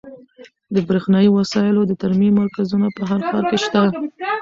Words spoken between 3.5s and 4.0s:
شته.